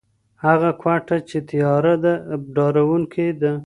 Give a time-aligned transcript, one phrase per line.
[0.45, 2.13] هغه کوټه چي تياره ده
[2.55, 3.51] ډارونکي ده.